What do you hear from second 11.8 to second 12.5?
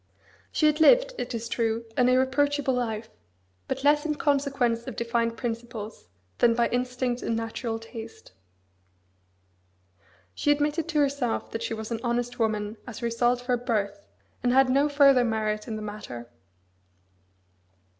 an honest